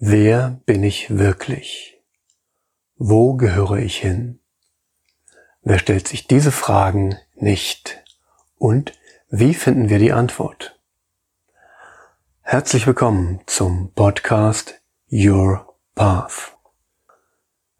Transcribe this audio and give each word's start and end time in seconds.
Wer 0.00 0.60
bin 0.66 0.82
ich 0.82 1.18
wirklich? 1.18 2.02
Wo 2.96 3.34
gehöre 3.34 3.76
ich 3.76 3.96
hin? 3.96 4.40
Wer 5.62 5.78
stellt 5.78 6.08
sich 6.08 6.26
diese 6.26 6.50
Fragen 6.50 7.16
nicht? 7.36 8.02
Und 8.58 8.98
wie 9.30 9.54
finden 9.54 9.90
wir 9.90 10.00
die 10.00 10.12
Antwort? 10.12 10.80
Herzlich 12.40 12.88
willkommen 12.88 13.40
zum 13.46 13.92
Podcast 13.94 14.82
Your 15.12 15.76
Path. 15.94 16.56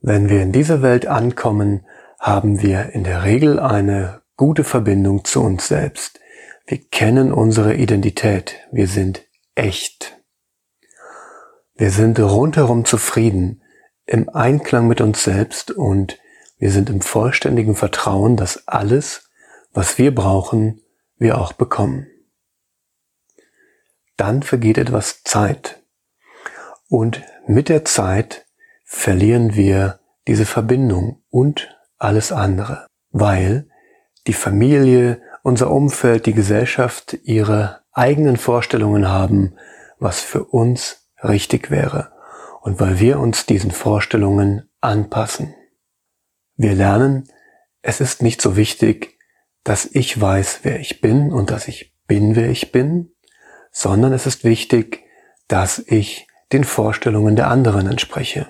Wenn 0.00 0.28
wir 0.28 0.40
in 0.40 0.52
dieser 0.52 0.82
Welt 0.82 1.06
ankommen, 1.06 1.84
haben 2.20 2.62
wir 2.62 2.90
in 2.90 3.02
der 3.02 3.24
Regel 3.24 3.58
eine 3.58 4.22
gute 4.36 4.62
Verbindung 4.62 5.24
zu 5.24 5.42
uns 5.42 5.66
selbst. 5.66 6.20
Wir 6.64 6.78
kennen 6.78 7.32
unsere 7.32 7.74
Identität. 7.74 8.54
Wir 8.70 8.86
sind 8.86 9.26
echt. 9.56 10.16
Wir 11.76 11.90
sind 11.90 12.20
rundherum 12.20 12.84
zufrieden, 12.84 13.62
im 14.06 14.28
Einklang 14.28 14.86
mit 14.86 15.00
uns 15.00 15.24
selbst 15.24 15.72
und 15.72 16.18
wir 16.58 16.70
sind 16.70 16.88
im 16.88 17.00
vollständigen 17.00 17.74
Vertrauen, 17.74 18.36
dass 18.36 18.68
alles, 18.68 19.30
was 19.72 19.98
wir 19.98 20.14
brauchen, 20.14 20.80
wir 21.16 21.38
auch 21.38 21.52
bekommen. 21.52 22.06
Dann 24.16 24.44
vergeht 24.44 24.78
etwas 24.78 25.24
Zeit 25.24 25.82
und 26.88 27.22
mit 27.48 27.68
der 27.68 27.84
Zeit 27.84 28.46
verlieren 28.84 29.56
wir 29.56 29.98
diese 30.28 30.46
Verbindung 30.46 31.24
und 31.28 31.76
alles 31.98 32.30
andere, 32.30 32.86
weil 33.10 33.68
die 34.28 34.32
Familie, 34.32 35.20
unser 35.42 35.70
Umfeld, 35.70 36.26
die 36.26 36.34
Gesellschaft 36.34 37.18
ihre 37.24 37.80
eigenen 37.90 38.36
Vorstellungen 38.36 39.08
haben, 39.08 39.56
was 39.98 40.20
für 40.20 40.44
uns 40.44 41.03
richtig 41.24 41.70
wäre 41.70 42.12
und 42.60 42.80
weil 42.80 42.98
wir 42.98 43.18
uns 43.18 43.46
diesen 43.46 43.70
Vorstellungen 43.70 44.70
anpassen. 44.80 45.54
Wir 46.56 46.74
lernen, 46.74 47.28
es 47.82 48.00
ist 48.00 48.22
nicht 48.22 48.40
so 48.40 48.56
wichtig, 48.56 49.18
dass 49.64 49.86
ich 49.86 50.20
weiß, 50.20 50.60
wer 50.62 50.80
ich 50.80 51.00
bin 51.00 51.32
und 51.32 51.50
dass 51.50 51.68
ich 51.68 51.94
bin, 52.06 52.36
wer 52.36 52.48
ich 52.50 52.72
bin, 52.72 53.12
sondern 53.72 54.12
es 54.12 54.26
ist 54.26 54.44
wichtig, 54.44 55.04
dass 55.48 55.78
ich 55.78 56.26
den 56.52 56.64
Vorstellungen 56.64 57.36
der 57.36 57.48
anderen 57.48 57.86
entspreche. 57.88 58.48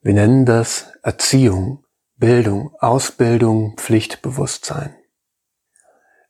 Wir 0.00 0.14
nennen 0.14 0.46
das 0.46 0.92
Erziehung, 1.02 1.84
Bildung, 2.16 2.74
Ausbildung, 2.78 3.76
Pflichtbewusstsein. 3.76 4.94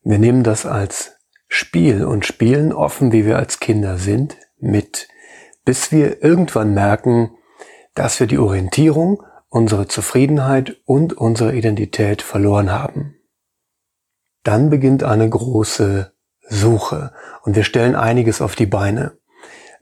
Wir 0.02 0.19
nehmen 0.19 0.42
das 0.42 0.66
als 0.66 1.16
Spiel 1.48 2.04
und 2.04 2.27
spielen 2.27 2.72
offen, 2.72 3.12
wie 3.12 3.25
wir 3.25 3.36
als 3.36 3.60
Kinder 3.60 3.98
sind, 3.98 4.36
mit 4.58 5.08
bis 5.69 5.92
wir 5.92 6.24
irgendwann 6.24 6.72
merken, 6.72 7.36
dass 7.94 8.20
wir 8.20 8.27
die 8.27 8.38
Orientierung, 8.38 9.22
unsere 9.50 9.86
Zufriedenheit 9.86 10.80
und 10.86 11.12
unsere 11.12 11.55
Identität 11.55 12.22
verloren 12.22 12.72
haben. 12.72 13.16
Dann 14.44 14.70
beginnt 14.70 15.05
eine 15.05 15.28
große 15.28 16.10
Suche 16.48 17.12
und 17.42 17.55
wir 17.55 17.64
stellen 17.64 17.97
einiges 17.97 18.41
auf 18.41 18.56
die 18.56 18.64
Beine. 18.64 19.19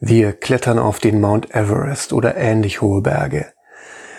Wir 0.01 0.33
klettern 0.33 0.81
auf 0.81 0.99
den 0.99 1.21
Mount 1.21 1.55
Everest 1.55 2.13
oder 2.13 2.37
ähnlich 2.37 2.81
hohe 2.81 3.01
Berge. 3.01 3.53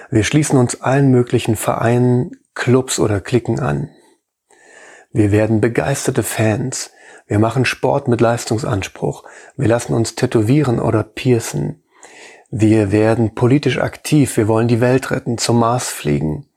Wir 0.09 0.23
schließen 0.23 0.57
uns 0.57 0.79
allen 0.79 1.11
möglichen 1.11 1.57
Vereinen, 1.57 2.31
Clubs 2.53 2.97
oder 2.97 3.19
Klicken 3.19 3.59
an. 3.59 3.89
Wir 5.11 5.33
werden 5.33 5.59
begeisterte 5.59 6.23
Fans. 6.23 6.91
Wir 7.27 7.39
machen 7.39 7.65
Sport 7.65 8.07
mit 8.07 8.21
Leistungsanspruch. 8.21 9.23
Wir 9.57 9.67
lassen 9.67 9.93
uns 9.93 10.15
tätowieren 10.15 10.79
oder 10.79 11.03
piercen. 11.03 11.83
Wir 12.49 12.93
werden 12.93 13.35
politisch 13.35 13.79
aktiv. 13.79 14.37
Wir 14.37 14.47
wollen 14.47 14.69
die 14.69 14.79
Welt 14.79 15.11
retten, 15.11 15.37
zum 15.37 15.59
Mars 15.59 15.89
fliegen. 15.89 16.47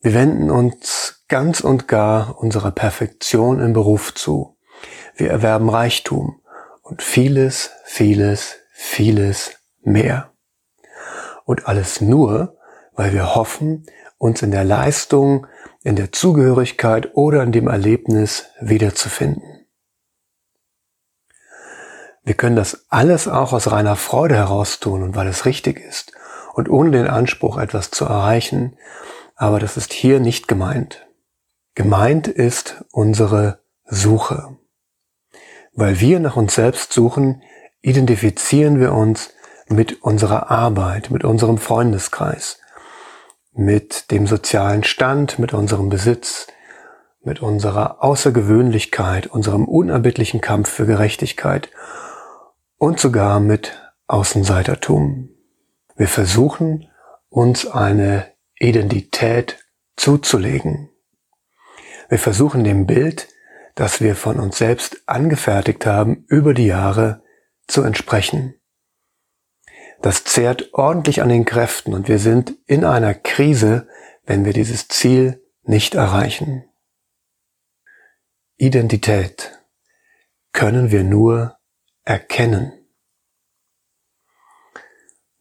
Wir 0.00 0.14
wenden 0.14 0.50
uns 0.50 1.24
ganz 1.28 1.60
und 1.60 1.86
gar 1.88 2.38
unserer 2.38 2.72
Perfektion 2.72 3.60
im 3.60 3.72
Beruf 3.72 4.14
zu. 4.14 4.56
Wir 5.14 5.30
erwerben 5.30 5.68
Reichtum 5.68 6.40
und 6.82 7.02
vieles, 7.02 7.70
vieles, 7.84 8.56
vieles 8.72 9.52
mehr. 9.82 10.32
Und 11.44 11.68
alles 11.68 12.00
nur, 12.00 12.56
weil 12.94 13.12
wir 13.12 13.36
hoffen, 13.36 13.86
uns 14.18 14.42
in 14.42 14.50
der 14.50 14.64
Leistung, 14.64 15.46
in 15.84 15.94
der 15.94 16.10
Zugehörigkeit 16.10 17.14
oder 17.14 17.42
in 17.42 17.52
dem 17.52 17.68
Erlebnis 17.68 18.46
wiederzufinden. 18.60 19.55
Wir 22.26 22.34
können 22.34 22.56
das 22.56 22.86
alles 22.88 23.28
auch 23.28 23.52
aus 23.52 23.70
reiner 23.70 23.94
Freude 23.94 24.34
heraus 24.34 24.80
tun 24.80 25.04
und 25.04 25.14
weil 25.14 25.28
es 25.28 25.44
richtig 25.44 25.78
ist 25.78 26.10
und 26.54 26.68
ohne 26.68 26.90
den 26.90 27.06
Anspruch, 27.06 27.56
etwas 27.56 27.92
zu 27.92 28.04
erreichen. 28.04 28.76
Aber 29.36 29.60
das 29.60 29.76
ist 29.76 29.92
hier 29.92 30.18
nicht 30.18 30.48
gemeint. 30.48 31.06
Gemeint 31.76 32.26
ist 32.26 32.84
unsere 32.90 33.60
Suche. 33.84 34.56
Weil 35.72 36.00
wir 36.00 36.18
nach 36.18 36.34
uns 36.34 36.56
selbst 36.56 36.92
suchen, 36.92 37.42
identifizieren 37.80 38.80
wir 38.80 38.92
uns 38.92 39.30
mit 39.68 40.02
unserer 40.02 40.50
Arbeit, 40.50 41.12
mit 41.12 41.22
unserem 41.22 41.58
Freundeskreis, 41.58 42.58
mit 43.52 44.10
dem 44.10 44.26
sozialen 44.26 44.82
Stand, 44.82 45.38
mit 45.38 45.54
unserem 45.54 45.90
Besitz, 45.90 46.48
mit 47.22 47.40
unserer 47.40 48.02
Außergewöhnlichkeit, 48.02 49.28
unserem 49.28 49.66
unerbittlichen 49.66 50.40
Kampf 50.40 50.68
für 50.70 50.86
Gerechtigkeit 50.86 51.70
und 52.78 53.00
sogar 53.00 53.40
mit 53.40 53.78
Außenseitertum. 54.06 55.30
Wir 55.96 56.08
versuchen, 56.08 56.88
uns 57.28 57.66
eine 57.66 58.32
Identität 58.58 59.58
zuzulegen. 59.96 60.90
Wir 62.08 62.18
versuchen 62.18 62.64
dem 62.64 62.86
Bild, 62.86 63.28
das 63.74 64.00
wir 64.00 64.14
von 64.14 64.38
uns 64.38 64.58
selbst 64.58 65.02
angefertigt 65.06 65.86
haben, 65.86 66.24
über 66.28 66.54
die 66.54 66.66
Jahre 66.66 67.22
zu 67.66 67.82
entsprechen. 67.82 68.54
Das 70.02 70.24
zehrt 70.24 70.72
ordentlich 70.74 71.22
an 71.22 71.28
den 71.28 71.44
Kräften 71.44 71.94
und 71.94 72.08
wir 72.08 72.18
sind 72.18 72.54
in 72.66 72.84
einer 72.84 73.14
Krise, 73.14 73.88
wenn 74.24 74.44
wir 74.44 74.52
dieses 74.52 74.88
Ziel 74.88 75.42
nicht 75.62 75.94
erreichen. 75.94 76.64
Identität 78.56 79.58
können 80.52 80.90
wir 80.90 81.02
nur 81.02 81.55
erkennen. 82.06 82.72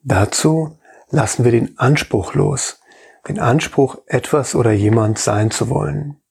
Dazu 0.03 0.77
lassen 1.09 1.45
wir 1.45 1.51
den 1.51 1.79
Anspruch 1.79 2.33
los, 2.33 2.81
den 3.27 3.39
Anspruch, 3.39 3.99
etwas 4.07 4.55
oder 4.55 4.71
jemand 4.71 5.17
sein 5.17 5.51
zu 5.51 5.69
wollen. 5.69 6.21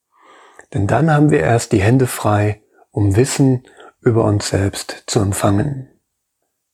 Denn 0.75 0.87
dann 0.87 1.11
haben 1.11 1.31
wir 1.31 1.41
erst 1.41 1.72
die 1.72 1.81
Hände 1.81 2.06
frei, 2.06 2.62
um 2.91 3.17
Wissen 3.17 3.65
über 4.00 4.25
uns 4.25 4.49
selbst 4.49 5.05
zu 5.06 5.21
empfangen. 5.21 5.89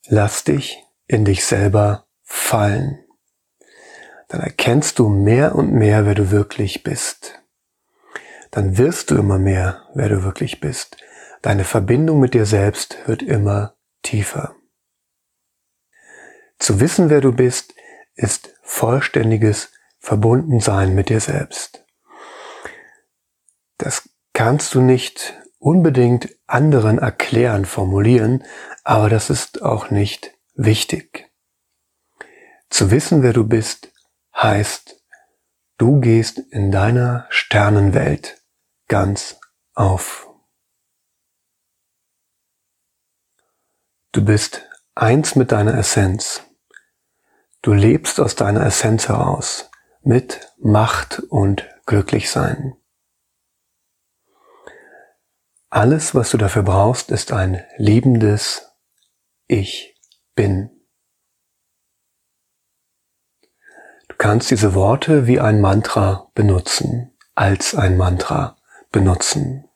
Lass 0.09 0.43
dich 0.43 0.83
in 1.07 1.25
dich 1.25 1.45
selber 1.45 2.07
fallen. 2.23 2.99
Dann 4.29 4.41
erkennst 4.41 4.99
du 4.99 5.09
mehr 5.09 5.55
und 5.55 5.73
mehr, 5.73 6.07
wer 6.07 6.15
du 6.15 6.31
wirklich 6.31 6.83
bist. 6.83 7.41
Dann 8.51 8.79
wirst 8.79 9.11
du 9.11 9.17
immer 9.17 9.39
mehr, 9.39 9.83
wer 9.95 10.09
du 10.09 10.23
wirklich 10.25 10.61
bist. 10.61 10.97
Deine 11.43 11.65
Verbindung 11.65 12.21
mit 12.21 12.35
dir 12.35 12.45
selbst 12.45 12.99
wird 13.07 13.23
immer 13.23 13.75
tiefer. 14.03 14.55
Zu 16.59 16.81
wissen, 16.81 17.09
wer 17.09 17.23
du 17.23 17.33
bist, 17.33 17.75
ist 18.15 18.55
vollständiges 18.63 19.73
Verbundensein 19.99 20.95
mit 20.95 21.09
dir 21.09 21.21
selbst. 21.21 21.85
Das 23.79 24.11
kannst 24.35 24.75
du 24.75 24.83
nicht 24.83 25.41
unbedingt 25.59 26.37
anderen 26.47 26.99
erklären, 26.99 27.65
formulieren, 27.65 28.45
aber 28.85 29.09
das 29.09 29.31
ist 29.31 29.63
auch 29.63 29.91
nicht 29.91 30.35
wichtig. 30.55 31.31
Zu 32.69 32.91
wissen, 32.91 33.23
wer 33.23 33.33
du 33.33 33.45
bist, 33.45 33.93
heißt, 34.37 35.03
du 35.79 36.01
gehst 36.01 36.39
in 36.39 36.71
deiner 36.71 37.27
Sternenwelt 37.31 38.43
ganz 38.89 39.41
auf. 39.75 40.30
Du 44.13 44.25
bist 44.25 44.69
eins 44.97 45.37
mit 45.37 45.53
deiner 45.53 45.79
Essenz. 45.79 46.43
Du 47.63 47.73
lebst 47.73 48.19
aus 48.19 48.35
deiner 48.35 48.67
Essenz 48.67 49.09
heraus 49.09 49.71
mit 50.03 50.53
Macht 50.59 51.21
und 51.29 51.69
Glücklichsein. 51.87 52.75
Alles, 55.69 56.13
was 56.17 56.31
du 56.31 56.39
dafür 56.39 56.65
brauchst, 56.65 57.13
ist 57.13 57.31
ein 57.31 57.65
liebendes 57.77 58.73
Ich 59.47 59.97
bin. 60.35 60.71
Du 64.09 64.17
kannst 64.19 64.51
diese 64.51 64.75
Worte 64.75 65.29
wie 65.29 65.39
ein 65.39 65.61
Mantra 65.61 66.33
benutzen, 66.35 67.17
als 67.37 67.77
ein 67.77 67.97
Mantra 67.97 68.57
benutzen. 68.91 69.69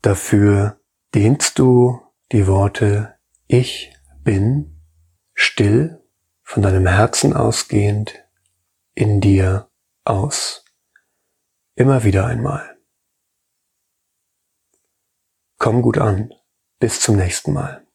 Dafür 0.00 0.80
dienst 1.12 1.58
du 1.58 2.05
die 2.32 2.46
Worte 2.46 3.18
Ich 3.46 3.92
bin 4.24 4.82
still, 5.34 6.02
von 6.42 6.62
deinem 6.62 6.86
Herzen 6.86 7.32
ausgehend, 7.32 8.14
in 8.94 9.20
dir 9.20 9.70
aus. 10.04 10.64
Immer 11.74 12.02
wieder 12.04 12.26
einmal. 12.26 12.78
Komm 15.58 15.82
gut 15.82 15.98
an. 15.98 16.32
Bis 16.78 17.00
zum 17.00 17.16
nächsten 17.16 17.52
Mal. 17.52 17.85